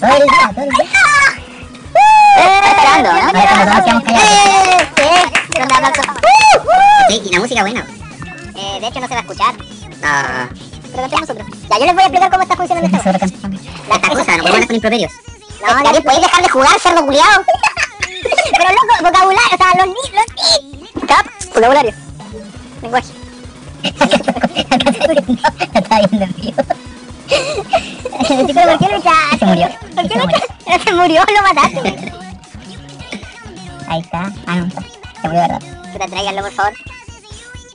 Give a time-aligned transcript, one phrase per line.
[0.00, 0.16] Está
[2.70, 3.32] esperando, ¿no?
[3.32, 4.30] Ver, cuando todos quedamos callados.
[7.08, 7.86] Sí, y la música buena.
[8.56, 9.54] Eh, de hecho no se va a escuchar.
[10.02, 10.48] Ah,
[10.82, 11.46] Pero cantemos nosotros.
[11.68, 13.12] Ya, yo les voy a explicar cómo está funcionando esto.
[13.12, 13.18] La
[13.96, 15.12] esta cosa, no podemos con improperios.
[15.60, 17.44] No, David, ¿podéis dejar de jugar, cerdo culiao?
[18.22, 20.26] Pero loco, vocabulario, o sea, los ni, los
[20.80, 21.06] ni.
[21.06, 21.92] Cap, vocabulario.
[22.80, 23.12] Lenguaje.
[25.74, 26.32] Está viendo en
[28.26, 29.38] Chico, ¿por qué luchaste?
[29.38, 29.68] Se murió.
[29.94, 30.26] ¿Por qué Se murió.
[30.26, 30.84] luchaste?
[30.84, 32.12] Se murió, lo mataste.
[33.88, 34.32] Ahí está.
[34.46, 34.82] Ah, no, está.
[34.82, 35.60] Se murió, ¿verdad?
[35.92, 36.72] Puta, tráiganlo, por favor.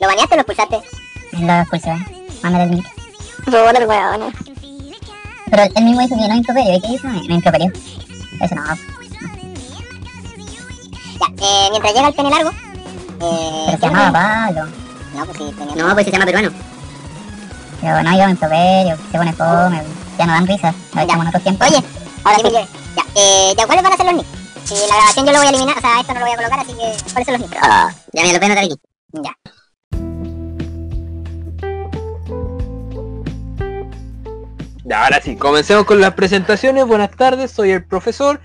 [0.01, 0.79] ¿Lo baneaste o lo expulsaste?
[1.33, 1.89] Lo expulsó.
[2.43, 2.85] Mándale el link.
[3.45, 4.33] Robó el weón.
[5.49, 6.75] Pero él mismo dijo que no improperio.
[6.75, 7.07] ¿Y qué hizo?
[7.07, 7.71] No improperio.
[8.41, 8.63] Eso no.
[11.19, 12.51] Ya, eh, mientras llega el pene largo.
[13.19, 14.67] Pero Eh, se llamaba Pablo.
[15.15, 15.75] No, pues sí, tenía.
[15.75, 16.49] No, pues se llama peruano.
[17.81, 18.97] Pero no, yo improperio.
[19.11, 19.81] Se pone fome.
[20.17, 20.73] Ya no dan risa.
[20.93, 21.67] Lo echamos en otros tiempos.
[21.69, 21.83] Oye,
[22.23, 22.51] ahora sí.
[22.95, 24.25] Ya, eh, ya, ¿cuáles van a ser los nick?
[24.65, 26.37] Si la grabación yo lo voy a eliminar, o sea, esto no lo voy a
[26.37, 27.57] colocar, así que, ¿cuáles son los nick?
[27.61, 28.75] Ah, ya me lo pueden anotar aquí.
[29.11, 29.37] Ya.
[34.85, 36.85] Ya, ahora sí, comencemos con las presentaciones.
[36.85, 38.39] Buenas tardes, soy el profesor.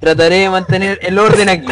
[0.00, 1.66] Trataré de mantener el orden aquí.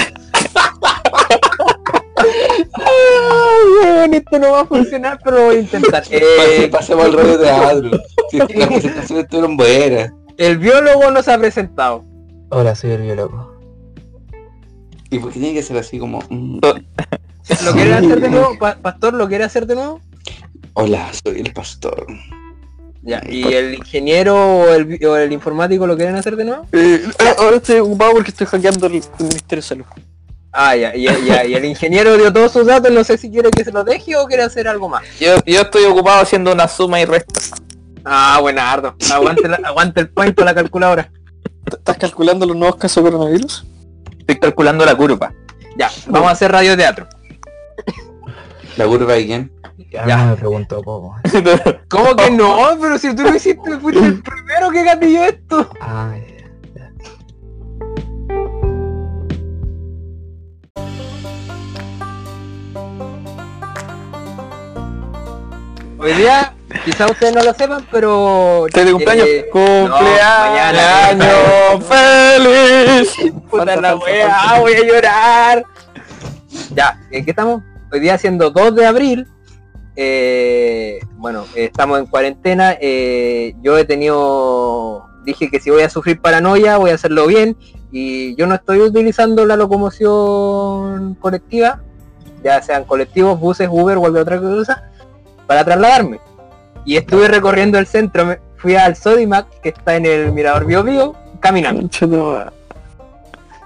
[3.82, 6.04] Weón, esto no va a funcionar, pero lo voy a intentar.
[6.10, 7.90] Eh, Pasemos al rollo de teatro.
[8.30, 10.12] Si que las presentaciones estuvieron buenas.
[10.38, 12.04] el biólogo nos ha presentado.
[12.50, 13.52] Hola, soy el biólogo.
[15.10, 16.20] ¿Y por qué tiene que ser así como...
[16.30, 16.58] mm,
[17.64, 18.58] ¿Lo quiere hacer de nuevo?
[18.58, 20.00] Pa- Pastor, ¿lo quiere hacer de nuevo?
[20.74, 22.06] Hola, soy el pastor.
[23.02, 26.66] Ya, ¿y el ingeniero o el, o el informático lo quieren hacer de nuevo?
[26.72, 29.84] Eh, ah, ahora estoy ocupado porque estoy hackeando el, el Ministerio de Salud.
[30.52, 33.50] Ah, ya, ya, ya, y el ingeniero dio todos sus datos, no sé si quiere
[33.50, 35.02] que se los deje o quiere hacer algo más.
[35.18, 37.40] Yo, yo estoy ocupado haciendo una suma y resta.
[38.04, 38.94] Ah, buenardo.
[39.12, 41.10] Aguante, la- aguante el point con la calculadora.
[41.66, 43.64] ¿Estás calculando los nuevos casos de coronavirus?
[44.18, 45.32] Estoy calculando la curva.
[45.78, 47.08] Ya, vamos a hacer radioteatro.
[48.76, 49.52] ¿La curva de quién?
[49.90, 50.16] Ya, Ya.
[50.26, 51.14] me preguntó poco.
[51.88, 52.56] ¿Cómo que no?
[52.80, 55.70] Pero si tú lo hiciste, fuiste el primero que gatilló esto.
[55.80, 56.12] Ah,
[66.02, 66.52] Hoy día,
[66.84, 68.66] quizá ustedes no lo sepan, pero...
[68.66, 69.26] Estoy de cumpleaños.
[69.28, 73.32] eh, ¡Cumpleaños no, feliz!
[73.48, 74.60] Puta la wea, falta.
[74.60, 75.64] voy a llorar.
[76.74, 77.62] Ya, ¿en qué estamos?
[77.92, 79.28] Hoy día siendo 2 de abril.
[79.94, 82.76] eh, bueno, estamos en cuarentena.
[82.80, 85.06] eh, yo he tenido...
[85.24, 87.56] Dije que si voy a sufrir paranoia, voy a hacerlo bien.
[87.92, 91.80] Y yo no estoy utilizando la locomoción colectiva,
[92.42, 94.90] ya sean colectivos, buses, Uber o cualquier otra cosa,
[95.52, 96.18] para trasladarme.
[96.84, 100.82] Y estuve recorriendo el centro, me fui al Sodimac, que está en el Mirador Bio
[100.82, 101.88] Bio, caminando.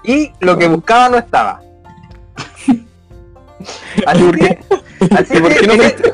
[0.03, 1.61] Y lo que buscaba no estaba.
[4.05, 4.59] Así ¿Por que,
[5.11, 6.11] así ¿Y por qué no fuiste,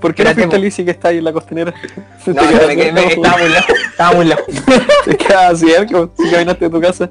[0.00, 1.72] por qué no fuiste Lizzy que está ahí en la costanera?
[2.26, 4.44] No, no, me quedé- me- estaba muy lejos, estaba muy lejos.
[5.04, 7.10] Te quedas cerca si caminaste de tu casa.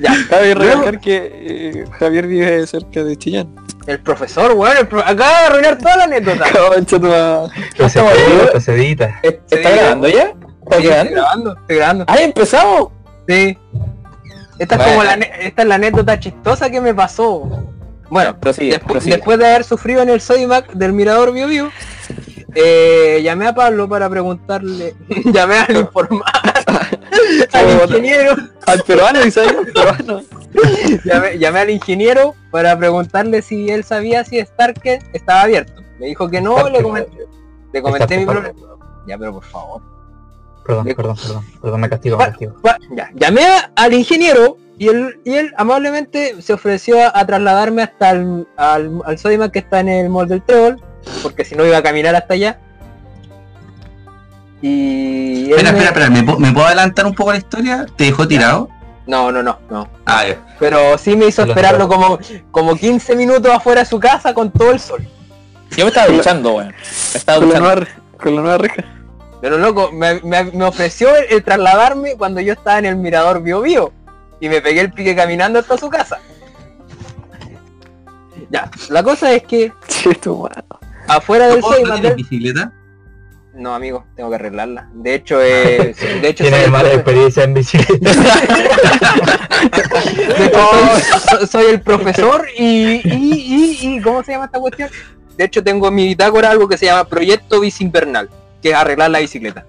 [0.00, 3.54] Ya, Cabe recalcar que eh, Javier vive cerca de Chillán.
[3.88, 6.44] El profesor, weón, el pro- acaba de arruinar toda la anécdota.
[6.68, 9.46] Concha tu se edita, edita.
[9.50, 10.22] ¿Está grabando ya?
[10.62, 11.56] ¿Está Sí, estoy grabando?
[11.58, 12.04] estoy grabando.
[12.06, 12.88] ¡Ah, empezamos!
[13.26, 13.58] Sí.
[14.58, 17.48] Esta es como la, esta es la anécdota chistosa que me pasó.
[18.10, 19.16] Bueno, Prosigue, despu- prosigue.
[19.16, 21.70] después de haber sufrido en el Sodimac del Mirador Bio Bio,
[22.54, 24.94] eh, llamé a Pablo para preguntarle,
[25.24, 26.24] llamé al informar,
[27.52, 28.34] al ingeniero,
[28.66, 30.22] Al peruano, ahí, al peruano.
[31.04, 35.82] llamé, llamé al ingeniero para preguntarle si él sabía si Starket estaba abierto.
[35.98, 37.26] Me dijo que no, le comenté,
[37.72, 38.54] le comenté mi problema.
[39.06, 39.82] Ya, pero por favor.
[40.66, 41.44] Perdón, De- perdón, perdón.
[41.62, 42.54] Perdón, me castigo, me castigo.
[42.94, 43.42] ya, llamé
[43.74, 49.00] al ingeniero y él, y él amablemente se ofreció a, a trasladarme hasta el, al,
[49.04, 50.80] al Sodimac que está en el Mall del Trébol,
[51.22, 52.60] porque si no iba a caminar hasta allá.
[54.60, 57.86] Y Espera, me- espera, espera, ¿me, pu- me puedo adelantar un poco la historia?
[57.96, 58.68] ¿Te dejó tirado?
[59.06, 59.88] No, no, no, no.
[60.04, 60.36] Ah, ya.
[60.58, 62.18] Pero sí me hizo Lo esperarlo como,
[62.50, 65.06] como 15 minutos afuera de su casa con todo el sol.
[65.76, 66.68] Yo me estaba duchando, weón.
[66.68, 67.86] Me estaba con la, nueva,
[68.20, 68.84] con la nueva reja.
[69.40, 73.42] Pero loco, me, me- me ofreció el, el trasladarme cuando yo estaba en el mirador
[73.42, 73.92] Bio Bio.
[74.40, 76.18] Y me pegué el pique caminando hasta su casa.
[78.50, 79.72] Ya, la cosa es que
[81.08, 82.72] afuera del ¿Puedo Sodimac tener del- bicicleta?
[83.54, 84.88] No, amigo, tengo que arreglarla.
[84.92, 88.10] De hecho, eh, de hecho, soy Tiene el, mala profe- experiencia en bicicleta.
[90.38, 94.90] de hecho, soy- el profesor y, y, y, y- ¿cómo se llama esta cuestión?
[95.36, 98.28] De hecho, tengo en mi bitácora algo que se llama Proyecto Bici Invernal,
[98.62, 99.64] que es arreglar la bicicleta.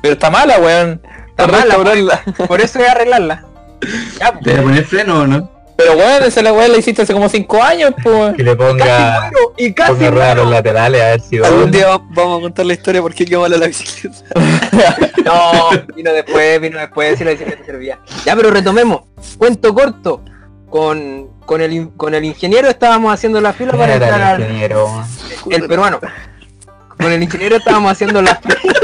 [0.00, 1.00] Pero está mala, weón.
[1.30, 3.44] Está mala, por, por eso voy a arreglarla.
[4.20, 4.44] Ya, pues.
[4.44, 5.50] ¿Te voy a poner freno o no?
[5.76, 8.34] Pero weón, esa la weá la hiciste hace como 5 años, pues.
[8.36, 11.48] Que le Casi ponga, muero, y casi ponga los laterales a ver si va.
[11.48, 14.16] Algún día va- vamos a contar la historia por qué quedó mala la bicicleta.
[15.24, 17.98] No, vino después, vino después, si la bicicleta servía.
[18.26, 19.02] Ya, pero retomemos.
[19.38, 20.20] Cuento corto.
[20.68, 24.40] Con, con, el, con el ingeniero estábamos haciendo la fila para entrar el al...
[24.42, 25.02] ingeniero.
[25.48, 25.98] El peruano.
[26.98, 28.74] Con el ingeniero estábamos haciendo la fila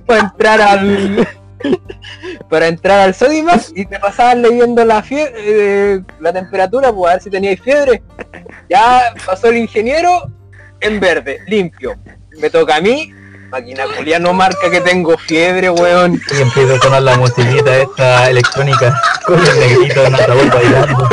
[0.06, 1.26] para entrar al...
[2.48, 7.22] Para entrar al Sodimac y te pasaban leyendo la fiebre, la temperatura, pues a ver
[7.22, 8.02] si teníais fiebre.
[8.68, 10.30] Ya pasó el ingeniero
[10.80, 11.96] en verde, limpio.
[12.38, 13.12] Me toca a mí,
[13.50, 16.20] máquina culia no marca que tengo fiebre, weón.
[16.30, 21.08] Y empieza a sonar la musiquita esta electrónica con el negrito en ataúd bailando.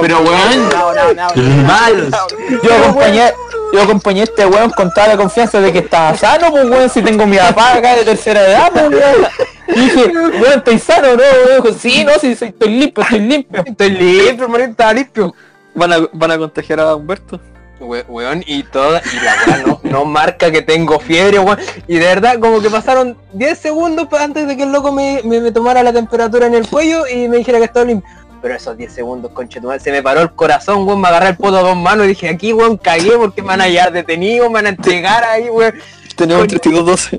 [0.00, 2.14] Pero weón, Malos.
[2.62, 3.32] yo acompañé,
[3.76, 6.88] yo acompañé a este weón con toda la confianza de que estaba sano, pues weón,
[6.90, 9.26] si tengo mi papá acá de tercera edad, pues weón.
[9.68, 10.06] Y dije,
[10.40, 11.22] weón, ¿estoy sano no?
[11.22, 13.62] Weón, dijo, sí, no, sí, soy- estoy limpio, estoy limpio.
[13.66, 15.34] Estoy limpio, hermano, estaba limpio.
[15.74, 17.38] ¿Van a, van a contagiar a Humberto?
[17.78, 21.58] We- weón, y toda, y la weá no, no marca que tengo fiebre, weón.
[21.86, 25.40] Y de verdad, como que pasaron 10 segundos antes de que el loco me, me,
[25.40, 28.08] me tomara la temperatura en el cuello y me dijera que estaba limpio.
[28.46, 31.30] Pero esos 10 segundos, conche tu madre, se me paró el corazón, weón, me agarré
[31.30, 33.90] el poto a dos manos y dije, aquí, weón, cagué porque me van a hallar
[33.92, 35.74] detenido, me van a entregar ahí, weón.
[36.14, 37.18] Tenemos un 3212.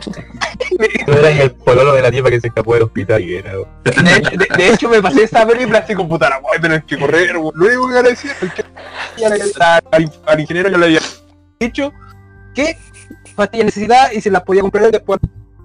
[1.06, 3.52] Tú eras el pololo de la tipa que se escapó del hospital y era.
[3.84, 6.98] De, de- de hecho, me pasé esa película así con puta la weón, tenés que
[6.98, 7.52] correr, weón.
[7.56, 8.22] Lo único que es
[8.56, 9.26] que
[9.92, 11.02] al, al ingeniero yo le había
[11.60, 11.92] dicho
[12.56, 12.78] que
[13.36, 15.20] pastillas necesitaba y se las podía comprar él después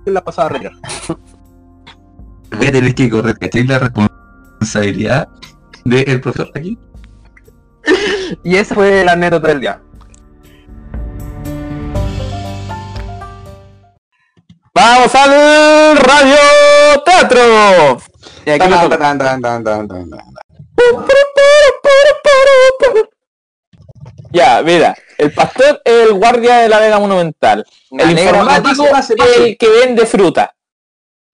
[0.07, 0.73] las pasaba a retirar.
[2.59, 3.65] Voy a tener que correr, ¿cachai?
[3.65, 5.29] La responsabilidad
[5.85, 6.79] del profesor aquí.
[8.45, 9.83] Y esa fue la anécdota del día.
[14.75, 16.37] Vamos al radio
[17.05, 17.99] teatro.
[18.47, 18.71] Y aquí.
[18.71, 20.11] Tan, tan, tan.
[24.33, 27.67] Ya, mira, el pastor es el guardia de la Vega Monumental.
[27.91, 28.87] La el informático
[29.37, 30.55] el que vende fruta.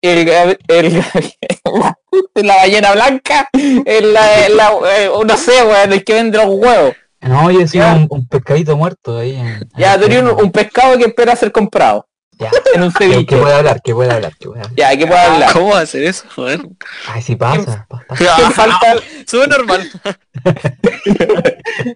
[0.02, 1.02] El, gab- el,
[2.34, 6.48] la ballena blanca, el, la, el- la- eh, no sé, weón, el que vende los
[6.48, 6.94] huevos.
[7.20, 9.34] No, yo decía un, un pescadito muerto ahí.
[9.34, 12.06] En, Ya, en- tenía un, un pescado que espera ser comprado
[12.38, 12.48] Ya.
[12.74, 13.26] en un ceviche.
[13.26, 14.76] que puede hablar, que puede hablar, que puede hablar.
[14.76, 15.52] Ya, que puede hablar.
[15.52, 16.26] ¿Cómo va a hacer eso?
[16.36, 16.60] Joder.
[17.08, 17.86] Ay, sí pasa.
[17.88, 18.14] pasa.
[18.36, 18.94] ¿Quién falta?
[19.26, 19.90] Sube normal.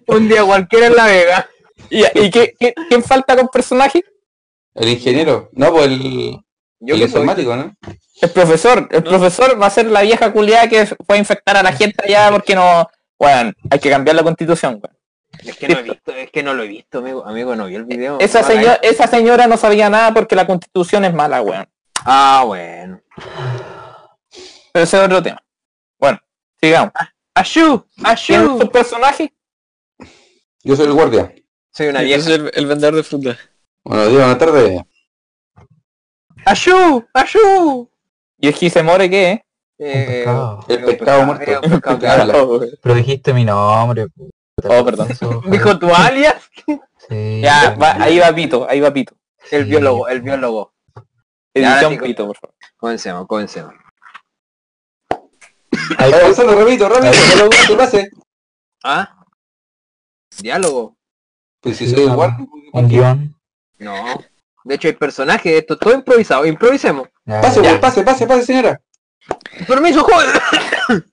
[0.07, 1.49] Un día cualquiera en la Vega.
[1.89, 4.03] ¿Y, y qué- qué- quién falta con personaje?
[4.75, 5.49] El ingeniero.
[5.53, 6.37] No, pues el,
[6.79, 7.03] Yo el soy.
[7.03, 7.75] informático, ¿no?
[8.23, 8.87] El profesor.
[8.89, 12.31] El profesor va a ser la vieja culiada que a infectar a la gente allá
[12.31, 12.89] porque no...
[13.19, 14.97] Bueno, hay que cambiar la constitución, weón.
[15.45, 17.25] Es que no he visto, es que no lo he visto, amigo.
[17.25, 18.19] Amigo, no vi el video.
[18.19, 21.67] Esa, No, señora, esa señora no sabía nada porque la constitución es mala, weón.
[22.05, 23.01] Ah, bueno.
[24.71, 25.43] Pero ese es otro tema.
[25.99, 26.19] Bueno,
[26.61, 26.93] sigamos.
[27.35, 27.85] ¡Ashu!
[27.95, 28.05] ¿Quién
[28.41, 28.59] es ¡Ashu!
[28.59, 29.33] tu personaje?
[30.63, 31.33] Yo soy el guardia.
[31.73, 32.21] Soy una Yo vieja.
[32.23, 33.37] soy el, el vendedor de fruta.
[33.83, 34.81] Buenos días, buenas tardes.
[36.45, 37.05] ¡Ashu!
[37.13, 37.89] ¡Ashu!
[38.37, 39.39] ¿Y el Gisemore qué es?
[39.79, 40.65] Eh, pescado.
[40.67, 41.51] El pescado muerto.
[41.63, 42.33] un pescado que Habla.
[42.39, 42.67] habla.
[42.81, 44.07] Pero dijiste mi nombre.
[44.63, 45.07] Oh, perdón.
[45.51, 46.35] Dijo tu alias.
[47.09, 47.41] Sí.
[47.41, 49.15] Ya, va- ahí va Pito, ahí va Pito.
[49.51, 49.69] El Sí.
[49.71, 50.73] biólogo, el biólogo.
[51.53, 52.07] Edición chicos.
[52.07, 52.55] Pito, por favor.
[52.77, 53.73] Comencemos, comencemos.
[55.97, 56.89] Ay, Gonzalo, repito,
[57.67, 58.09] que pase.
[58.83, 59.25] ¿Ah?
[60.39, 60.95] ¿Diálogo?
[61.61, 62.45] Pues si soy guardia.
[62.73, 63.35] un guion.
[63.79, 63.93] No.
[64.63, 66.45] De hecho hay personajes, esto es todo improvisado.
[66.45, 67.07] Improvisemos.
[67.25, 67.79] Ya, Pase, ya.
[67.81, 68.79] pase, pase, pase, señora.
[69.67, 70.29] Permiso, joven.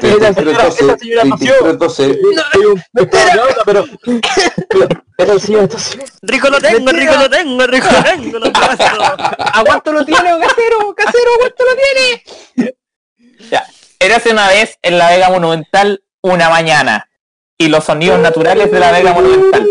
[0.00, 1.54] Esa señora- esa señora nació.
[2.92, 3.84] 23, pero,
[5.16, 5.98] pero el señor entonces.
[6.22, 8.84] Rico lo tengo, rico lo tengo, rico lo tengo, lo paso.
[9.38, 10.94] ¿A cuánto lo tiene, casero?
[10.94, 11.76] Casero, ¿a cuánto lo
[12.58, 12.76] tiene?
[13.98, 17.08] Érase una vez en la Vega Monumental una mañana.
[17.58, 19.66] Y los sonidos naturales de la Vega Monumental.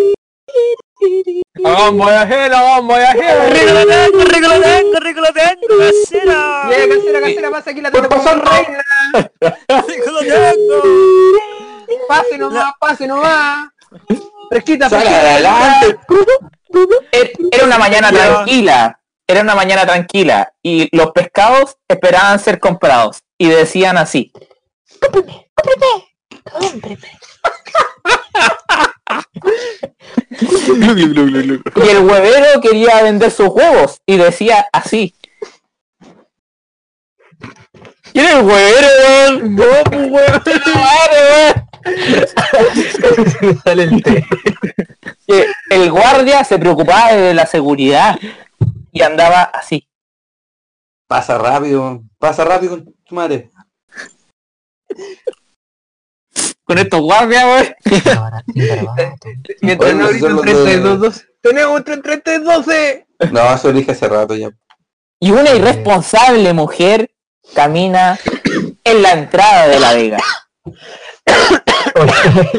[1.58, 3.74] Vamos, ajena, vamos, Rico ajena.
[3.74, 6.70] lo tengo, rico lo tengo, rico lo tengo, casera.
[6.70, 8.84] Llega, casera, casera, pasa aquí la pasar, con reina.
[9.88, 10.82] Rico lo tengo.
[12.08, 13.70] Pase nomás, pase nomás.
[14.50, 15.20] Fresquita, fresquita.
[15.20, 15.98] adelante.
[17.12, 19.00] Er- Era una mañana tranquila.
[19.28, 20.54] Era una mañana tranquila.
[20.62, 23.20] Y los pescados esperaban ser comprados.
[23.38, 24.32] Y decían así.
[30.38, 34.02] Y el huevero quería vender sus huevos.
[34.06, 35.16] Y decía así.
[38.12, 39.56] ¿Quién es el huevero, weón?
[39.56, 40.42] No, pues, weón.
[43.64, 44.26] Sale el té.
[45.70, 48.18] el guardia se preocupaba de la seguridad
[48.92, 49.88] y andaba así.
[51.08, 53.52] Pasa rápido, pasa rápido con tu madre.
[56.66, 57.76] Con estos guardias, weón.
[59.62, 61.26] Mientras Oye, no los de- 32 12.
[61.42, 63.08] Tenemos 33 12.
[63.32, 64.50] No, eso lo dije hace rato ya.
[65.20, 67.12] Y una irresponsable mujer
[67.54, 68.20] camina
[68.84, 70.18] en la entrada de la vega.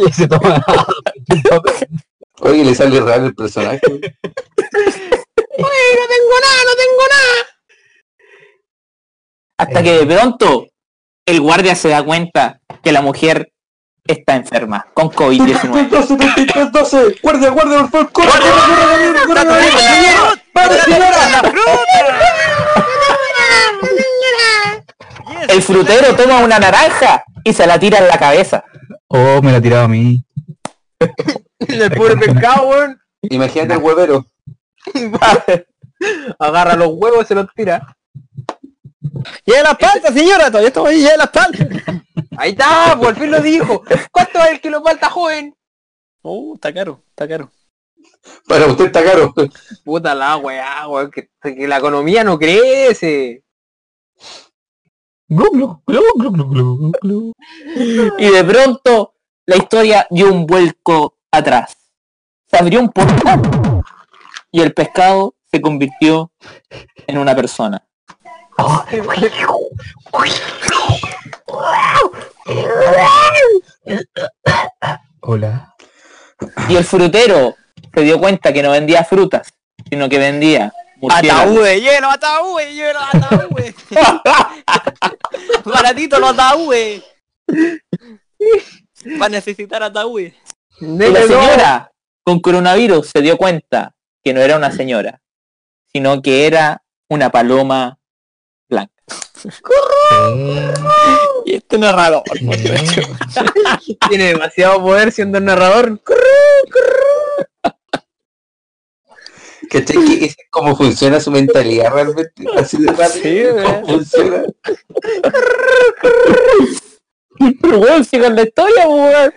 [0.06, 0.64] Y se toma.
[2.40, 3.80] Oye, le sale raro el personaje.
[9.58, 10.66] Hasta que de pronto
[11.26, 13.52] el guardia se da cuenta que la mujer
[14.06, 15.88] está enferma con COVID-19.
[15.88, 17.16] 12, 33, 12.
[17.22, 20.42] Guardia, guardia, por favor, corre, corre, corre, corre, corre, corre.
[20.52, 21.42] ¡Para, señora!
[25.48, 28.64] El frutero toma una naranja y se la tira en la cabeza.
[29.08, 30.24] Oh, me la tiraba a mí.
[31.58, 33.00] Pescado, weón.
[33.22, 34.26] Imagínate el huevero.
[36.38, 37.96] Agarra los huevos y se los tira.
[39.44, 40.46] ¡Lleve la palta, señora!
[40.46, 41.66] Todavía estamos ahí, lleve la palta.
[42.38, 43.82] Ahí está, por fin lo dijo.
[44.10, 45.56] ¿Cuánto es el kilo falta, joven?
[46.22, 47.50] Uh, está caro, está caro.
[48.48, 49.32] Para usted está caro.
[49.84, 53.44] Puta la weá, weón, que, que la economía no crece.
[55.28, 57.32] Glu, glu, glu, glu, glu, glu, glu.
[58.18, 59.14] Y de pronto
[59.46, 61.76] la historia dio un vuelco atrás.
[62.46, 63.42] Se abrió un portal
[64.50, 66.30] y el pescado se convirtió
[67.06, 67.86] en una persona.
[75.20, 75.74] Hola.
[76.68, 77.56] Y el frutero
[77.94, 79.52] se dio cuenta que no vendía frutas,
[79.88, 80.72] sino que vendía.
[81.10, 83.74] Ataúdes, lleve los ataúdes, ataúdes.
[85.64, 87.02] Baratito los ataúdes.
[89.20, 90.34] Va a necesitar ataúdes.
[90.80, 95.20] Y la señora con coronavirus se dio cuenta que no era una señora,
[95.92, 97.98] sino que era una paloma.
[101.44, 102.22] Y este narrador.
[104.08, 106.00] Tiene demasiado poder siendo el narrador.
[109.70, 110.18] ¿Cachai?
[110.18, 112.44] Que es como funciona su mentalidad realmente.
[112.56, 113.62] Así de rápido.
[113.62, 114.42] ¿Cómo funciona?
[117.60, 119.34] Pero weón, sigan la historia, weón.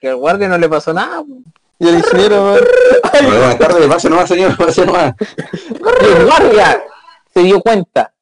[0.00, 1.22] Que al guardia no le pasó nada.
[1.22, 1.38] po.
[1.78, 2.64] Y el ingeniero, weón.
[3.12, 5.14] Buenas tardes, pase nomás, señor, pase nomás.
[6.00, 6.82] El guardia
[7.32, 8.12] se dio cuenta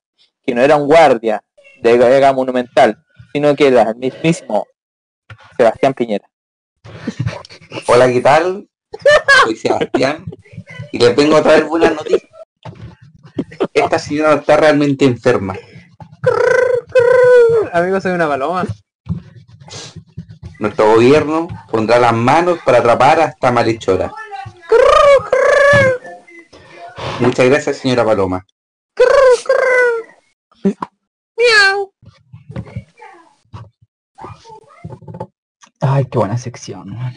[0.49, 1.45] que no era un guardia
[1.83, 4.67] de Vega Monumental, sino que era el mismísimo
[5.59, 6.27] Sebastián Piñera.
[7.87, 8.67] Hola, ¿qué tal?
[9.45, 10.25] Soy Sebastián
[10.91, 12.33] y les vengo a traer buenas noticias.
[13.75, 15.55] Esta señora está realmente enferma.
[17.75, 18.65] Amigo, soy una paloma.
[20.61, 24.11] Nuestro gobierno pondrá las manos para atrapar a esta malhechora.
[27.21, 28.47] Muchas gracias, señora Paloma.
[35.81, 36.91] Ay, qué buena sección.
[36.91, 37.15] man.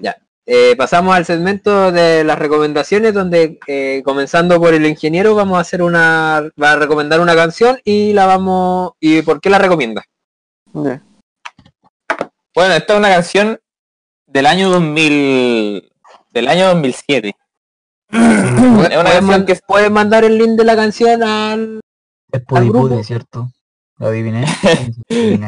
[0.00, 0.16] ya.
[0.46, 5.62] Eh, pasamos al segmento de las recomendaciones donde eh, comenzando por el ingeniero vamos a
[5.62, 10.04] hacer una va a recomendar una canción y la vamos y por qué la recomienda
[12.54, 13.58] Bueno, esta es una canción
[14.26, 15.90] del año 2000,
[16.30, 17.28] del año 2007.
[18.10, 21.80] es una ¿Puedes, canción man- que puedes mandar el link de la canción al
[22.34, 22.88] Es ¿Al Pudi grupo?
[22.88, 23.48] Pudi, ¿cierto?
[23.98, 24.44] Lo adiviné.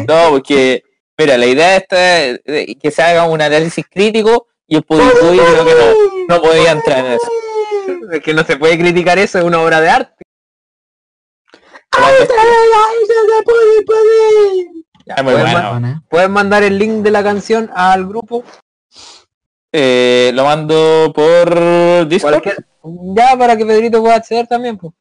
[0.07, 0.83] No, porque,
[1.19, 2.41] mira, la idea esta es
[2.81, 6.71] que se haga un análisis crítico y el Pudi Pudi creo que no, no podía
[6.73, 7.29] entrar en eso.
[8.13, 10.25] es que no se puede criticar eso es una obra de arte
[15.07, 16.03] Es muy puedes, bueno.
[16.11, 18.45] puedes mandar el link de la canción al grupo
[19.73, 22.43] Eh, lo mando por Discord.
[23.15, 24.93] ya para que Pedrito pueda acceder también pues.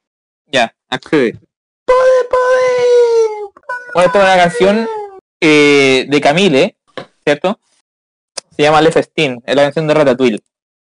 [0.48, 1.40] Ya, accede.
[3.94, 4.88] Bueno, esta es una canción
[5.42, 6.76] eh, de Camille,
[7.24, 7.60] ¿cierto?
[8.56, 10.40] Se llama Le Festín, es la canción de Ratatouille.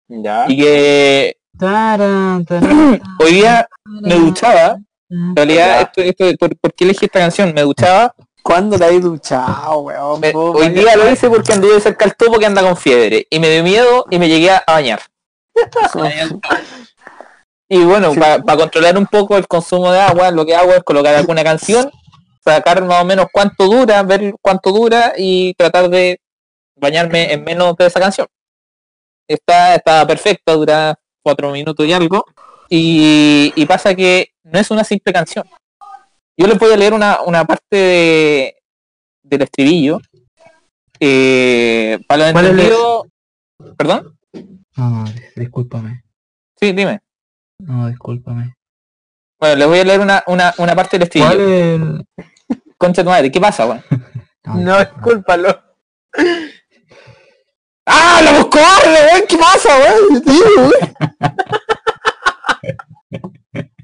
[0.08, 4.78] ya Y que Tarán, tarán, hoy día me duchaba,
[5.10, 7.54] en realidad, esto, esto, ¿por, por qué elegí esta canción?
[7.54, 8.14] Me duchaba,
[8.44, 10.22] ¿Cuándo te has duchado, weón?
[10.22, 13.28] me- hoy vaya- día lo hice porque anduve cerca al topo que anda con fiebre,
[13.30, 15.02] y me dio miedo y me llegué a bañar.
[17.72, 21.14] Y bueno, para controlar un poco el consumo de agua, lo que hago es colocar
[21.14, 21.90] alguna canción,
[22.44, 26.20] sacar más o menos cuánto dura, ver cuánto dura y tratar de
[26.76, 28.26] bañarme en menos de esa canción.
[29.28, 32.26] Está, está perfecta, dura cuatro minutos y algo.
[32.70, 35.48] Y, y pasa que no es una simple canción.
[36.36, 38.56] Yo les voy a leer una, una parte de,
[39.22, 40.00] del estribillo.
[41.00, 43.04] Eh, para los ¿Cuál es el- entendidos...
[43.78, 44.18] ¿Perdón?
[44.78, 46.04] No, no, discúlpame.
[46.60, 47.02] Sí, dime.
[47.60, 48.56] No, discúlpame.
[49.40, 51.56] Bueno, les voy a leer una, una, una parte del ¿Cuál estribillo.
[51.56, 52.06] es el...?
[52.78, 53.84] Concha tu madre, ¿qué pasa, weón?
[54.56, 55.62] No, discúlpalo.
[57.86, 59.24] ¡Ah, la buscó, weón!
[59.28, 60.24] ¿Qué pasa, weón?
[60.26, 60.72] Sí, weón.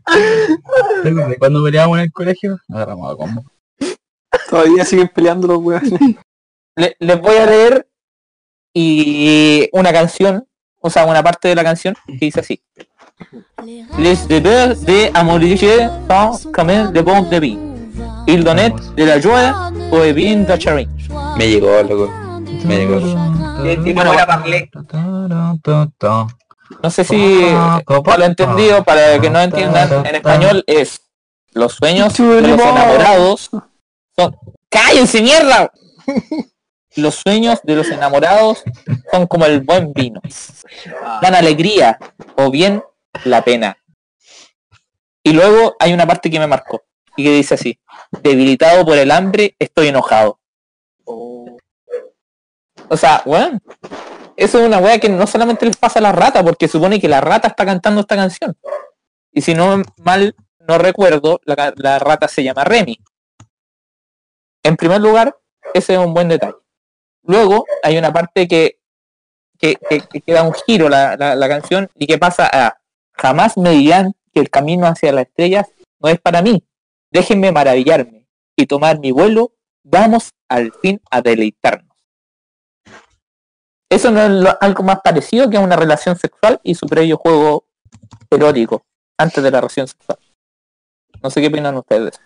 [1.30, 2.58] ¿De cuando peleábamos en el colegio?
[2.70, 3.44] Agarramos a combo.
[4.50, 5.92] Todavía siguen peleando los weones.
[6.76, 7.88] Le- les voy a leer
[8.74, 10.48] y una canción,
[10.82, 12.62] o sea, una parte de la canción que dice así.
[13.98, 17.58] Les deberes de amoriger sont comme de bons débits.
[18.28, 20.88] Il donne de la joie au bien de.
[21.38, 22.12] Me llegó, loco.
[22.66, 23.00] Me llegó.
[23.84, 24.14] Tipo Bueno.
[26.84, 27.46] No sé si
[27.86, 31.02] para lo entendido, para que no entiendan, en español es
[31.54, 33.50] los sueños de los enamorados
[34.18, 34.36] son...
[34.70, 35.72] ¡Cállense, mierda!
[36.98, 38.64] Los sueños de los enamorados
[39.12, 40.22] son como el buen vino.
[41.22, 42.00] Dan alegría
[42.38, 42.82] o bien
[43.24, 43.78] la pena.
[45.24, 46.84] Y luego hay una parte que me marcó
[47.16, 47.80] y que dice así.
[48.22, 50.40] Debilitado por el hambre, estoy enojado.
[51.06, 53.62] O sea, weón.
[54.38, 57.08] Eso es una weá que no solamente les pasa a la rata, porque supone que
[57.08, 58.56] la rata está cantando esta canción.
[59.32, 63.00] Y si no mal no recuerdo, la, la rata se llama Remy.
[64.64, 65.38] En primer lugar,
[65.74, 66.56] ese es un buen detalle.
[67.24, 68.78] Luego hay una parte que,
[69.58, 72.78] que, que- que- que da un giro la, la- la canción y que pasa a
[73.18, 75.68] jamás me dirán que el camino hacia las estrellas
[76.00, 76.64] no es para mí.
[77.12, 79.54] Déjenme maravillarme y tomar mi vuelo.
[79.84, 81.96] Vamos al fin a deleitarnos.
[83.90, 87.18] Eso no es lo- algo más parecido que a una relación sexual y su previo
[87.18, 87.66] juego
[88.30, 88.84] erótico
[89.18, 90.18] antes de la relación sexual.
[91.22, 92.20] No sé qué opinan ustedes.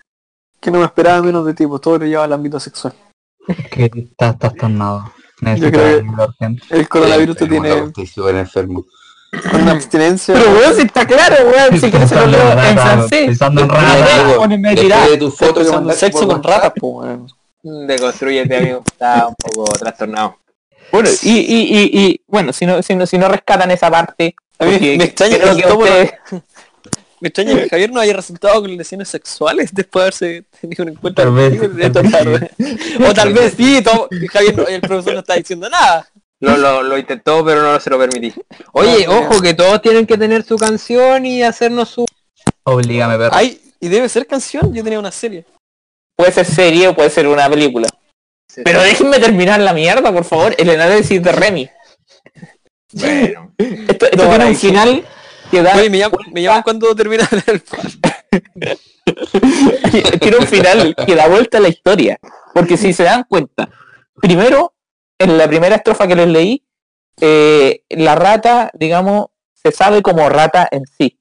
[0.60, 2.93] Que no me esperaba menos de ti, pues todo lo lleva al ámbito sexual.
[3.72, 5.12] Que estás trastornado.
[5.41, 6.63] Necesitas creo que- ayuda urgente.
[6.69, 8.86] El coronavirus te tiene loco, Estoy súper enfermo.
[9.51, 10.33] Con una abstinencia.
[10.33, 13.25] Pero weón, si está claro, weón, si quieres se lo leo en francés.
[13.27, 14.17] Pensando en Después rata.
[14.17, 15.09] de- Weón, poneme a Después tirar.
[15.09, 17.27] de tu foto que Pensando en mandaste sexo con ratas, weón.
[17.62, 18.84] Deconstruyete, amigo.
[18.86, 20.38] Está un poco trastornado.
[20.91, 24.34] Bueno, y, y, y, y, bueno, si no, si no, si no rescatan esa parte,
[24.58, 26.10] A mí porque me extraña que
[27.21, 30.89] Me extraña que Javier no haya resultado con lesiones sexuales después de haberse tenido un
[30.89, 32.51] encuentro Tal vez, tal esta vez tarde.
[33.08, 36.08] O tal vez sí, todo- Javier no- el profesor no está diciendo nada.
[36.41, 38.34] Lo, lo, lo intentó, pero no se lo permití.
[38.71, 42.06] Oye, No, ojo, que todos tienen que tener su canción y hacernos su...
[42.63, 43.36] Oblígame, perro.
[43.36, 45.45] Ay, y debe ser canción, yo tenía una serie.
[46.15, 47.88] puede ser serie o puede ser una película.
[48.63, 51.69] Pero déjenme terminar la mierda, por favor, el análisis de Remy.
[52.93, 53.54] Bueno.
[53.58, 55.06] Esto, esto No, tiene un final
[55.52, 55.75] que da...
[55.75, 57.62] Oye, me llaman, me llaman cuando termina el
[60.19, 62.17] tiene un final que da vuelta a la historia.
[62.54, 63.69] Porque si se dan cuenta,
[64.21, 64.73] primero,
[65.19, 66.65] en la primera estrofa que les leí,
[67.21, 71.19] eh, la rata, digamos, se sabe como rata en sí.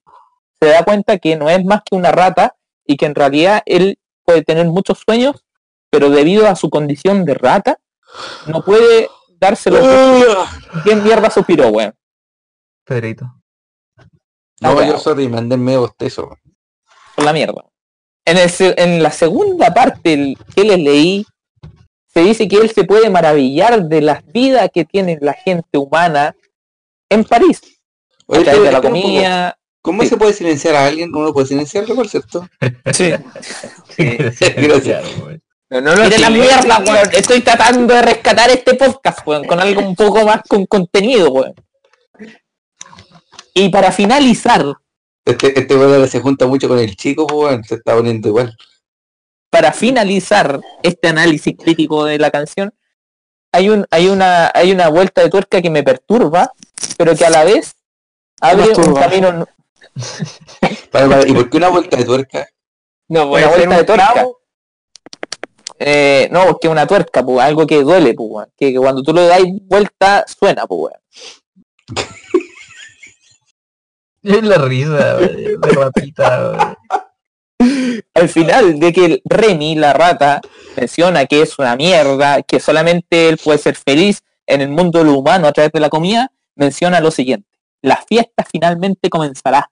[0.61, 2.57] Se da cuenta que no es más que una rata
[2.87, 5.45] y que en realidad él puede tener muchos sueños,
[5.91, 7.79] pero debido a su condición de rata,
[8.47, 9.09] no puede
[9.41, 9.79] dárselo.
[10.85, 11.95] ¿Quién mierda suspiró, weón?
[12.85, 13.25] Pedrito.
[14.61, 16.37] No, Ah, yo sorry, mandé medio bostezo.
[17.15, 17.65] por la mierda.
[18.25, 21.27] En, el en la segunda parte el- que les leí,
[22.19, 26.35] se dice que él se puede maravillar de las vidas que tiene la gente humana
[27.09, 27.61] en París.
[28.27, 29.03] Oye, a través de pero la espera un poco.
[29.13, 29.59] comida.
[29.81, 30.09] ¿Cómo Sí.
[30.09, 31.15] se puede silenciar a alguien?
[31.15, 32.49] Uno puede silenciarlo, por cierto.
[32.93, 33.13] Sí.
[34.57, 35.05] Gracias.
[35.71, 36.31] No, no lo la silencio.
[36.31, 37.09] mierda, weón.
[37.13, 41.55] Estoy tratando de rescatar este podcast, weón, con algo un poco más con contenido, weón.
[43.55, 44.65] Y para finalizar,
[45.25, 48.57] Este, este weón se junta mucho con el chico, pues, weón, se está poniendo igual.
[49.51, 52.73] Para finalizar este análisis crítico de la canción,
[53.53, 56.53] hay un, hay una, hay una vuelta de tuerca que me perturba,
[56.97, 57.75] pero que a la vez
[58.41, 59.47] abre un camino, nu-
[60.93, 62.49] Para, para, ¿Y por qué una vuelta de tuerca?
[63.09, 64.27] No, puede una vuelta un de tuerca.
[65.81, 68.53] Eh, no, porque una tuerca, pues, algo que duele, pues, weón.
[68.57, 71.01] que, que cuando tú le das vuelta suena, pues, weón.
[74.23, 76.99] Es la risa, wey, de ratita, wey.
[78.19, 80.41] Al final de que Remy, la rata,
[80.77, 85.05] menciona que es una mierda, que solamente él puede ser feliz en el mundo de
[85.05, 87.49] lo humano a través de la comida, menciona lo siguiente.
[87.81, 89.71] La fiesta finalmente comenzará.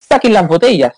[0.00, 0.92] Saquen las botellas.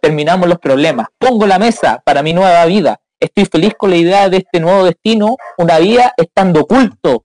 [0.00, 1.08] Terminamos los problemas.
[1.18, 3.00] Pongo la mesa para mi nueva vida.
[3.18, 7.22] Estoy feliz con la idea de este nuevo destino, una vida estando oculto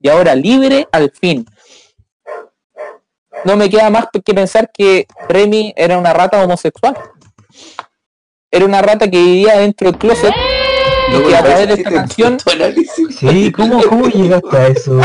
[0.00, 1.46] y ahora libre al fin.
[3.44, 6.96] No me queda más que pensar que Remy era una rata homosexual
[8.56, 10.32] era una rata que vivía dentro del closet
[11.12, 12.38] y que a través de esta canción.
[13.10, 15.00] Sí, ¿cómo, cómo llegaste a eso?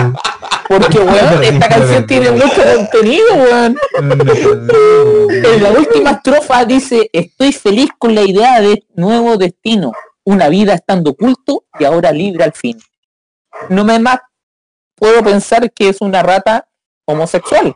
[0.67, 3.77] Porque, weón, esta canción tiene mucho contenido, weón.
[3.97, 9.91] En la última estrofa dice, estoy feliz con la idea de nuevo destino,
[10.23, 12.77] una vida estando oculto y ahora libre al fin.
[13.69, 14.19] No me más
[14.95, 16.67] puedo pensar que es una rata
[17.05, 17.75] homosexual.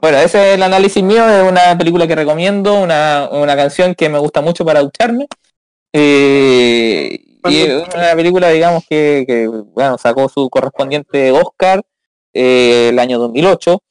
[0.00, 4.08] Bueno, ese es el análisis mío de una película que recomiendo, una, una canción que
[4.08, 5.26] me gusta mucho para ducharme.
[5.92, 11.82] Eh, y es una película, digamos, que, que, bueno, sacó su correspondiente Oscar
[12.32, 13.82] eh, el año 2008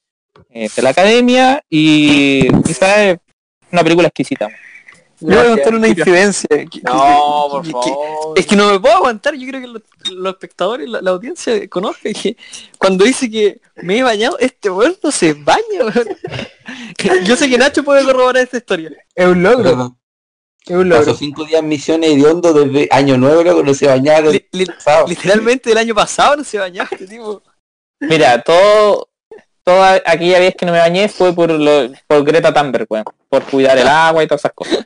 [0.52, 3.18] eh, de la Academia y quizás es
[3.72, 4.50] una película exquisita.
[5.20, 6.48] Yo voy a contar una incidencia.
[6.50, 8.38] que- que- No, por que- favor.
[8.40, 11.68] Es que no me puedo aguantar, yo creo que los, los espectadores, la, la audiencia
[11.70, 12.38] conozca que
[12.78, 16.08] cuando dice que me he bañado, este weón no se baña, weón.
[17.26, 18.92] Yo sé que Nacho puede corroborar esta historia.
[19.16, 19.96] Es un logro,
[20.66, 21.16] Pero es un Pasó logro.
[21.16, 24.34] cinco días en misiones de hondo desde año nuevo, luego no se bañaron.
[24.34, 24.68] Li- li-
[25.08, 27.42] literalmente el año pasado no se bañaba este tipo.
[28.02, 29.10] Mira, todo,
[29.64, 33.44] toda aquella vez que no me bañé fue por, lo, por Greta Thunberg, weón, por
[33.46, 34.86] cuidar el agua y todas esas cosas.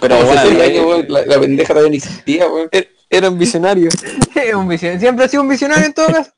[0.00, 2.68] Pero bueno, 60 eh, años, weón, la, la pendeja todavía ni existía, weón.
[3.08, 3.88] Era un visionario.
[4.56, 5.00] Un visionario.
[5.00, 6.30] Siempre ha sido un visionario en todo caso.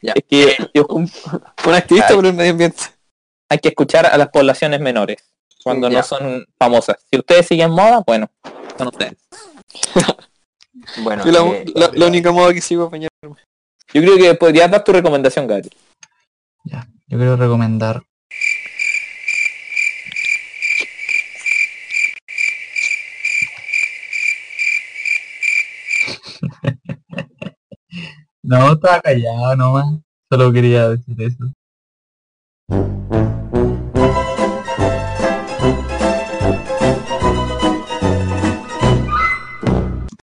[0.00, 1.10] es que yo- Un
[1.74, 2.82] activista por el medio ambiente.
[3.50, 5.18] hay que escuchar a las poblaciones menores
[5.62, 5.98] cuando Ya.
[5.98, 6.96] no son famosas.
[7.10, 8.30] Si ustedes siguen moda, bueno,
[8.78, 9.14] son ustedes.
[11.02, 13.00] Bueno, Yo la, eh, la- la única moda que sigo es.
[13.22, 15.72] Yo creo que podrías dar tu recomendación, Gabriel.
[16.64, 18.02] Ya, yo quiero recomendar.
[28.42, 29.86] No, estaba callado nomás.
[30.30, 31.52] Solo quería decir eso.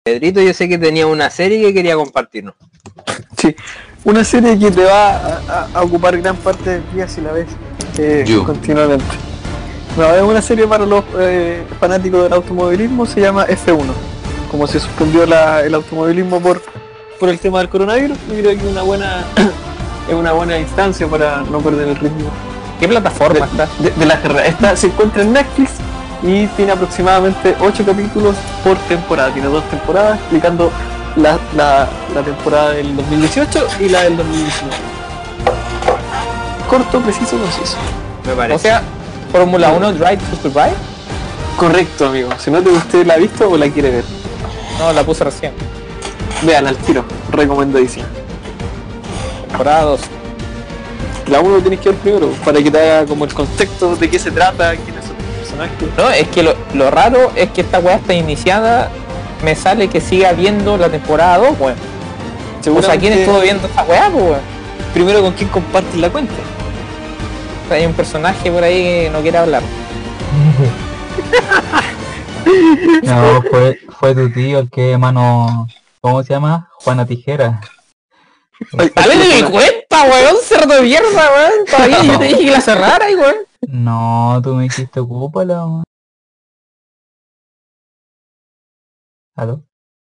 [0.04, 2.56] Pedrito, yo sé que tenía una serie que quería compartirnos.
[4.04, 7.48] Una serie que te va a, ocupar gran parte del día si la ves
[8.00, 9.06] eh, continuamente.
[9.96, 14.17] No, es una serie para los eh, fanáticos del automovilismo, se llama F1.
[14.58, 16.60] Como se suspendió la- el automovilismo por,
[17.20, 19.24] por el tema del coronavirus, yo creo que una buena
[20.10, 22.32] es una buena instancia para no perder el ritmo
[22.80, 23.67] ¿Qué plataforma está?
[23.78, 24.48] de, de la carrera.
[24.48, 25.74] Esta se encuentra en Netflix
[26.24, 29.30] y tiene aproximadamente 8 capítulos por temporada.
[29.32, 30.72] Tiene dos temporadas explicando
[31.17, 34.76] la, la, la temporada del 2018 y la del 2019.
[36.67, 37.78] Corto, preciso, conciso.
[38.26, 38.60] Me O parece.
[38.63, 38.82] sea,
[39.32, 40.74] Fórmula 1 Drive to Survive.
[41.58, 42.30] Correcto, amigo.
[42.39, 44.04] Si no te usted la ha visto o la quiere ver,
[44.80, 45.54] No, la puse recién.
[46.44, 47.04] vean al tiro.
[47.32, 48.06] Recomendadísima.
[49.48, 50.02] Temporada 2.
[51.28, 54.18] La 1 tienes que ver primero para que te haga como el contexto de qué
[54.18, 55.90] se trata, quiénes son los personajes.
[55.98, 58.90] No, es que lo, lo raro es que esta weá está iniciada.
[59.44, 61.76] Me sale que siga viendo la temporada 2, weón.
[62.76, 64.40] O sea, ¿quién estuvo viendo esta weá, pues, weón?
[64.94, 66.34] Primero con quién compartes la cuenta.
[67.72, 69.62] Hay un personaje por ahí que no quiere hablar.
[73.04, 75.68] No, fue, fue tu tío el que mano.
[76.02, 76.70] ¿Cómo se llama?
[76.74, 77.62] Juana Tijera.
[78.72, 81.66] A ver, de mi cuenta, weón, cerdo de mierda, weón.
[81.66, 83.36] Todavía yo te dije que la cerrara, weón.
[83.62, 85.84] No, tú me dijiste ocúpala, weón.
[89.36, 89.63] ¿Aló?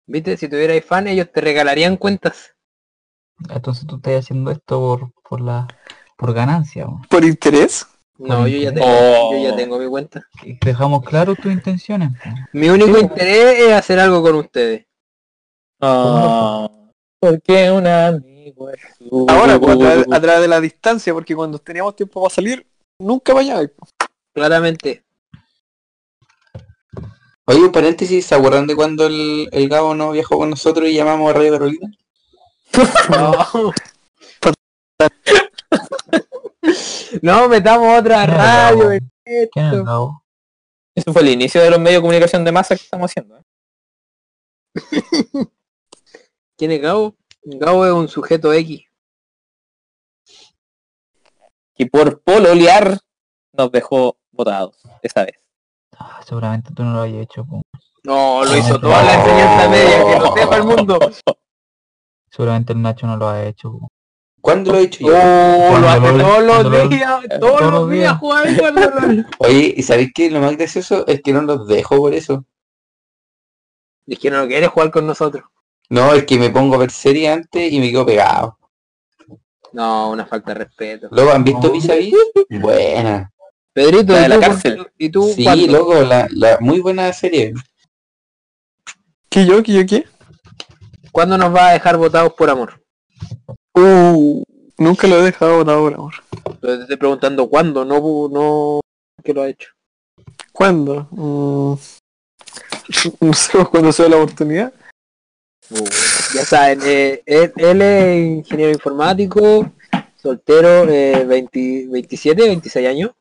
[0.06, 0.36] ¿Viste?
[0.36, 2.56] Si tuvierais fan, ellos te regalarían cuentas.
[3.49, 5.67] Entonces tú estás haciendo esto por, por la
[6.17, 7.02] por ganancia, weón.
[7.04, 7.88] ¿Por interés?
[8.17, 9.34] No, yo ya tengo, Oh.
[9.34, 10.26] yo ya tengo mi cuenta.
[10.62, 12.10] Dejamos claro tus intenciones.
[12.54, 14.86] Mi único interés es hacer algo con ustedes.
[15.82, 16.69] Ah,
[17.19, 21.36] porque un amigo es su- Ahora, pues, a, través, a través de la distancia, porque
[21.36, 22.65] cuando teníamos tiempo para salir,
[22.99, 23.63] nunca bañaba.
[24.34, 25.04] Claramente.
[27.45, 30.93] Oye, un paréntesis, ¿se acuerdan de cuando el, el Gabo no viajó con nosotros y
[30.93, 31.91] llamamos a Radio Carolina?
[33.10, 33.73] No.
[37.23, 38.77] no, metamos otra ¿Quién es el radio.
[38.79, 38.91] Gabo?
[38.91, 39.86] en ¿Quién es el esto.
[39.86, 40.23] Gabo?
[40.95, 43.38] Eso fue el inicio de los medios de comunicación de masa que estamos haciendo.
[43.38, 43.43] ¿eh?
[46.57, 47.15] ¿Quién es Gabo?
[47.43, 48.86] Gabo es un sujeto X.
[51.77, 52.99] Y por pololear
[53.53, 55.38] nos dejó votados esa vez.
[55.97, 57.62] Ah, seguramente tú no lo hayas hecho, po.
[58.03, 60.99] No, lo hizo toda la enseñanza media, que lo sepa el mundo.
[62.29, 63.91] Seguramente el Nacho no lo ha hecho, po.
[64.43, 65.08] ¿Cuándo lo he hecho yo?
[65.15, 69.23] Oh, lo hace todos los lo- días, todos los los días cuando lo...
[69.39, 70.29] Oye, ¿y sabéis qué?
[70.29, 72.43] Lo más gracioso es que no los dejo por eso.
[74.06, 75.45] Es que no quiere jugar con nosotros.
[75.89, 78.58] No, es que me pongo a ver serie antes y me quedo pegado.
[79.71, 81.08] No, una falta de respeto.
[81.12, 81.71] Luego, ¿han visto.
[81.71, 82.13] Vis a Vis?
[82.49, 83.32] Buena.
[83.71, 84.88] Pedrito, La ¿y de la cárcel.
[84.97, 85.71] ¿Y tú Sí, cuándo?
[85.71, 87.53] loco, la, la muy buena serie.
[89.29, 89.63] ¿Qué yo?
[89.63, 90.06] ¿Qué yo qué?
[91.13, 92.84] ¿Cuándo nos va a dejar votados por amor?
[93.75, 94.43] Uh,
[94.77, 96.13] nunca lo he dejado votado por amor.
[96.45, 98.79] Entonces te estoy preguntando cuándo, no, no
[99.23, 99.69] que lo ha hecho.
[100.51, 101.07] ¿Cuándo?
[101.12, 101.73] Mm,
[103.25, 104.71] no sé cuándo sea la oportunidad.
[105.69, 105.83] Uh,
[106.36, 109.71] ya saben, eh, él, él es ingeniero informático,
[110.21, 113.12] soltero, eh, 20 27, 26 años.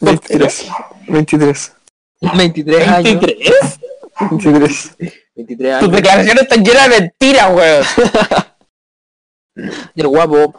[0.00, 0.68] 23.
[1.08, 1.72] 23.
[2.36, 3.22] 23 años.
[3.22, 3.78] ¿23?
[4.30, 4.96] 23.
[5.34, 5.92] 23 Tus años.
[5.92, 7.84] declaraciones están llenas de mentiras, weón.
[9.94, 10.54] Y el guapo,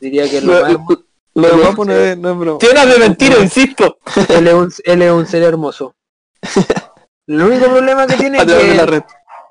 [0.00, 0.72] diría que es lo Lo, más...
[0.72, 1.04] lo-
[1.36, 2.58] lo de guapo no es, no es broma.
[2.60, 3.98] Llenas de mentiras, insisto.
[4.28, 5.94] Él es, un, él es un ser hermoso.
[7.26, 9.04] El único problema que tiene es la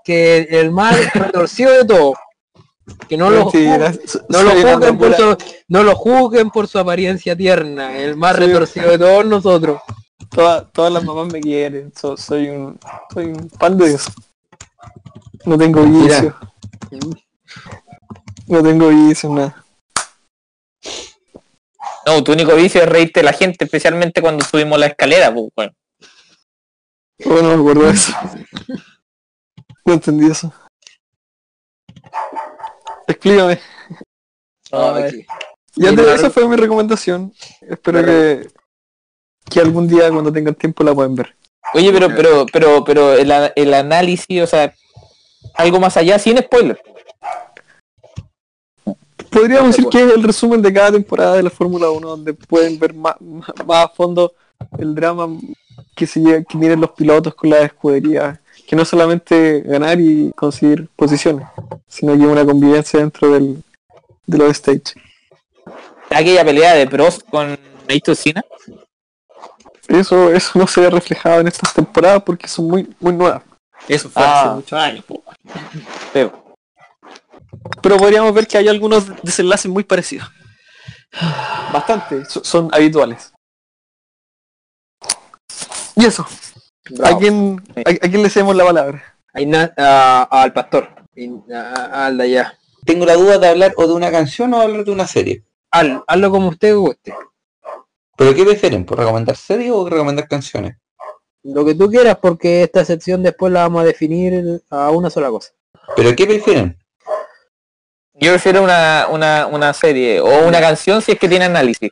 [0.04, 2.14] que, el más retorcido de todo.
[3.08, 5.38] Que no lo, Mentira, ju- so- no, lo juzguen por su,
[5.70, 7.98] no lo juzguen por su apariencia tierna.
[7.98, 9.80] El más retorcido de todos nosotros.
[10.30, 11.92] Toda- todas las mamás me quieren.
[11.96, 12.78] So- soy un
[13.14, 14.06] soy un pan de Dios.
[15.46, 16.36] No tengo vicio.
[18.54, 19.66] No tengo vicio, nada.
[22.06, 25.50] No, tu único vicio es reírte de la gente, especialmente cuando subimos la escalera, pues,
[25.58, 25.76] weón.
[27.26, 28.14] Oh, no me acuerdo de eso.
[29.86, 30.54] No entendí eso.
[33.08, 33.60] Explícame.
[34.72, 35.00] No.
[35.76, 37.34] Ya te- esa fue mi recomendación.
[37.62, 38.50] Espero que,
[39.50, 41.36] que algún día cuando tengan tiempo la puedan ver.
[41.74, 44.76] Oye, pero, pero, pero, pero el, el análisis, o sea,
[45.56, 46.80] algo más allá, sin spoiler.
[49.34, 52.78] Podríamos decir que es el resumen de cada temporada de la Fórmula 1 donde pueden
[52.80, 54.34] ver más, más, a fondo
[54.78, 55.28] el drama
[55.96, 58.40] que se que tienen los pilotos con la escudería.
[58.68, 61.46] Que no solamente ganar y conseguir posiciones,
[61.88, 63.62] sino que una convivencia dentro del,
[64.26, 64.94] de los stage.
[66.10, 67.58] Aquella pelea de Prost con
[67.90, 68.44] Ayrton Senna.
[69.88, 73.44] Eso, eso no se ve reflejado en estas temporadas porque son muy, muy nuevas.
[73.88, 74.42] Eso fue Ah.
[74.44, 75.22] hace muchos años, po.
[77.82, 80.30] Pero podríamos ver que hay algunos desenlaces muy parecidos.
[81.72, 83.32] Bastante, so- son habituales.
[85.96, 86.26] Y eso,
[86.90, 87.16] Bravo.
[87.16, 89.04] ¿a quién, a, a quién le cedemos la palabra?
[89.78, 90.90] A- al pastor.
[91.16, 92.60] Y a- a- al de allá.
[92.86, 95.44] Tengo la duda de hablar o de una canción o hablar de una serie.
[95.72, 97.14] Haz- hazlo como usted guste.
[98.18, 98.86] ¿Pero qué prefieren?
[98.86, 100.78] ¿Por recomendar series o recomendar canciones?
[101.44, 105.30] Lo que tú quieras, porque esta sección después la vamos a definir a una sola
[105.30, 105.52] cosa.
[105.96, 106.78] ¿Pero qué prefieren?
[108.16, 111.90] Yo prefiero una, una, una serie o una canción si es que tiene análisis.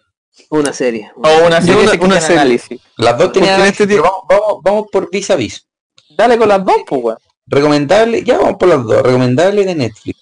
[0.49, 1.11] Una serie.
[1.15, 2.39] O una serie una- si es que una tiene serie.
[2.41, 2.81] análisis.
[2.97, 5.67] Las dos tenían Porque en este análisis, pero vamos, vamos, vamos por vis a vis.
[6.09, 7.17] Dale con las dos, pues, weón.
[7.47, 9.01] Recomendable, ya vamos por las dos.
[9.01, 10.19] Recomendable de Netflix.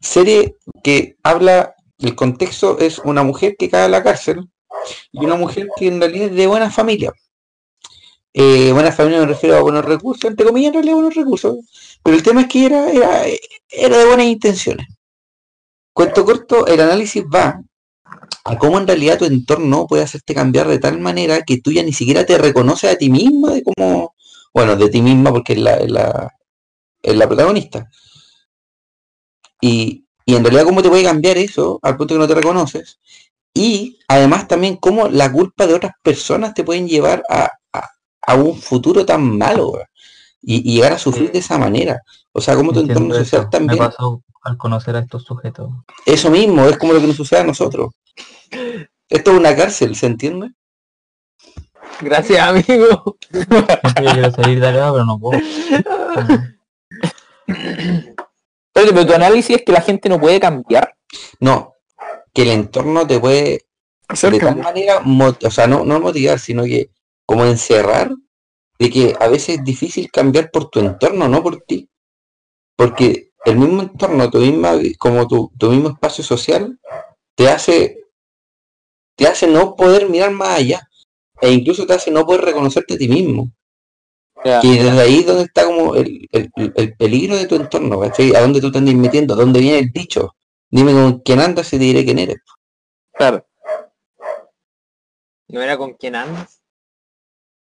[0.00, 4.40] Serie que habla, el contexto es una mujer que cae a la cárcel
[5.12, 7.12] y una mujer que en realidad es de buena familia.
[8.32, 11.56] Eh, buena familia me refiero a buenos recursos, entre comillas en realidad buenos recursos.
[12.02, 13.22] Pero el tema es que era, era,
[13.70, 14.86] era de buenas intenciones.
[15.94, 17.58] Cuento corto, el análisis va
[18.44, 21.82] a cómo en realidad tu entorno puede hacerte cambiar de tal manera que tú ya
[21.82, 24.14] ni siquiera te reconoces a ti misma de cómo,
[24.54, 27.88] bueno, de ti misma porque es la, es la, protagonista.
[29.60, 32.98] Y, y en realidad cómo te puede cambiar eso al punto que no te reconoces.
[33.54, 38.60] Y además también cómo la culpa de otras personas te pueden llevar a, a- un
[38.60, 39.74] futuro tan malo.
[40.46, 42.00] Y, y llegar a sufrir de esa manera.
[42.32, 43.42] O sea, cómo tu entorno social eso.
[43.44, 43.78] Me también.
[43.78, 45.70] pasó al conocer a estos sujetos.
[46.04, 47.92] Eso mismo, es como lo que nos sucede a nosotros.
[49.08, 50.50] Esto es una cárcel, ¿se entiende?
[52.00, 53.16] Gracias, amigo.
[53.30, 55.40] Yo quiero salir de acá, pero no puedo.
[57.46, 60.96] Pero, pero tu análisis es que la gente no puede cambiar.
[61.38, 61.74] No,
[62.32, 63.66] que el entorno te puede
[64.06, 65.02] Hacer de tal manera,
[65.42, 66.90] o sea, no, no motivar, sino que
[67.24, 68.10] como encerrar
[68.78, 71.88] de que a veces es difícil cambiar por tu entorno, no por ti.
[72.76, 76.78] Porque el mismo entorno, tu misma, como tu, tu mismo espacio social,
[77.36, 77.98] te hace,
[79.16, 80.88] te hace no poder mirar más allá.
[81.40, 83.50] E incluso te hace no poder reconocerte a ti mismo.
[84.44, 84.60] Ya.
[84.62, 88.34] Y desde ahí es donde está como el, el- el peligro de tu entorno, ¿cachai?
[88.34, 90.34] A dónde tú te andas metiendo, dónde viene el dicho.
[90.70, 92.38] Dime con quién andas y te diré quién eres.
[93.12, 93.46] Claro.
[95.48, 96.60] ¿No era con quién andas?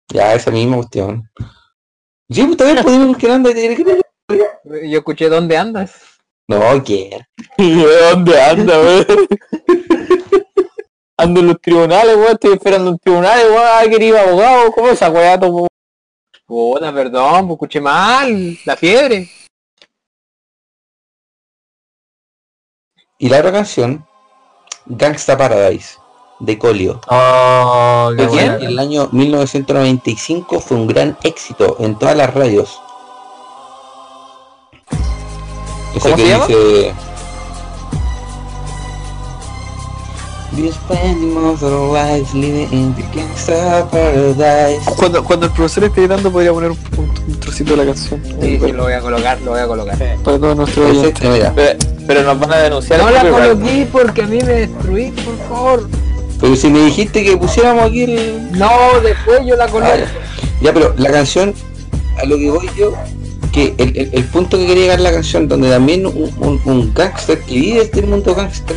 [0.10, 1.30] Ya, esa misma cuestión.
[2.30, 4.90] Sí, pues también podemos diré quién eres.
[4.90, 6.20] Yo escuché dónde andas.
[6.48, 7.26] No, quién.
[7.58, 9.28] ¿Dónde anda, weón?
[11.18, 15.10] Ando en los tribunales, weón, estoy esperando en tribunales, weón, ay, querido abogado, ¿cómo esa
[15.10, 15.68] weá tomó?
[16.46, 18.58] Puta, perdón, pues escuché mal.
[18.66, 19.30] La fiebre.
[23.20, 24.08] Y la otra canción,
[24.86, 25.98] Gangsta Paradise,
[26.40, 27.00] de Colio.
[27.10, 32.80] Oh, qué el año 1995 fue un gran éxito en todas las radios.
[35.96, 36.48] Ese ¿Cómo que se llama?
[36.48, 36.94] dice...
[44.96, 48.24] Cuando, cuando el profesor esté dando podría poner un, un- un trocito de la canción.
[48.42, 49.98] Sí, sí, lo voy a colocar, lo voy a colocar.
[49.98, 51.24] Para todos nuestros oyentes.
[51.24, 53.00] eh, Pero, pero nos van a denunciar.
[53.02, 55.88] No la coloqué porque a mí me destruí, por favor.
[56.40, 58.52] Pero si me dijiste que pusiéramos aquí el...
[58.52, 58.70] No,
[59.04, 59.66] después yo la.
[59.66, 60.08] Ah, ya.
[60.62, 61.54] Ya, pero la canción,
[62.22, 62.94] a lo que voy yo,
[63.52, 66.94] que el, el- el punto que quería llegar la canción, donde también un, un, un
[66.94, 68.76] gángster que vive este mundo gángster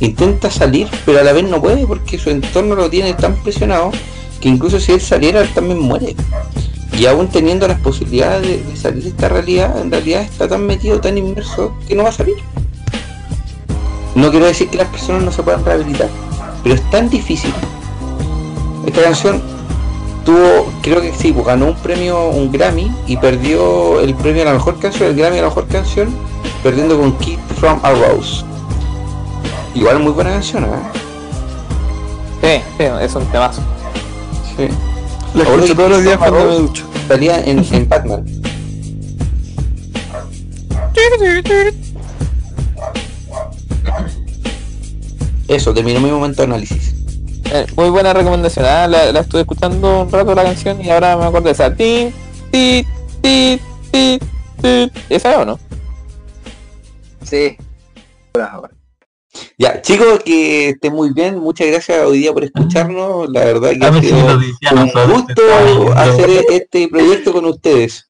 [0.00, 3.92] intenta salir, pero a la vez no puede porque su entorno lo tiene tan presionado
[4.40, 6.16] que incluso si él saliera, él también muere.
[6.98, 10.66] Y aún teniendo las posibilidades de, de salir de esta realidad, en realidad está tan
[10.66, 12.34] metido, tan inmerso, que no va a salir.
[14.14, 16.08] No quiero decir que las personas no se puedan rehabilitar,
[16.62, 17.52] pero es tan difícil.
[18.86, 19.42] Esta canción
[20.24, 24.46] tuvo, creo que sí, pues, ganó un premio, un Grammy y perdió el premio a
[24.46, 26.14] la mejor canción, el Grammy a la mejor canción,
[26.62, 28.44] perdiendo con Kid from a Rose.
[29.74, 30.68] Igual muy buena canción, ¿eh?
[32.42, 33.62] Sí, sí, es un temazo.
[34.56, 34.68] Sí.
[35.34, 36.84] La escucho que todos los días cuando me ducho.
[37.08, 38.24] Salía en, en Batman.
[45.52, 46.94] Eso, terminó mi momento de análisis.
[47.52, 48.64] Eh, muy buena recomendación.
[48.66, 51.74] ah, La, la estuve escuchando un rato la canción y ahora me acuerdo de esa.
[51.74, 52.12] Tin,
[52.50, 52.86] ti,
[53.20, 53.60] ti,
[53.90, 54.18] ti,
[54.62, 54.90] ti.
[55.10, 55.58] ¿Esa o no?
[57.22, 57.56] Sí.
[58.34, 58.70] Ahora, ahora.
[59.58, 61.38] Ya, chicos, que estén muy bien.
[61.38, 63.28] Muchas gracias hoy día por escucharnos.
[63.30, 64.38] La verdad que A ha ver si sido
[64.72, 65.42] un gusto
[65.96, 68.08] hacer este proyecto con ustedes.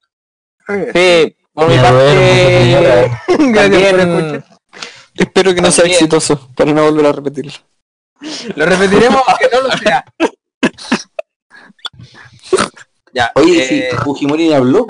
[0.68, 1.96] Sí, por mi parte.
[1.96, 3.18] duermo,
[3.52, 4.58] Gracias por También, escuchar.
[5.14, 7.52] Espero que no sea exitoso, para no volver a repetirlo.
[8.56, 10.04] Lo repetiremos aunque no lo sea.
[13.14, 14.86] Ya, Oye, eh, si Fujimori habló,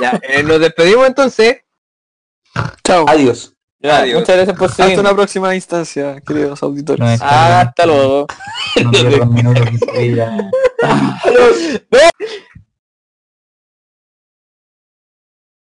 [0.00, 1.58] ya, eh, nos despedimos entonces.
[2.84, 3.06] Chao.
[3.08, 3.54] adiós.
[3.80, 4.20] ya, Adiós.
[4.20, 5.00] muchas gracias por Hasta seguir.
[5.00, 7.00] una próxima instancia, queridos auditores.
[7.00, 7.20] No bien.
[7.22, 8.26] Hasta luego.
[8.82, 10.50] No pierdan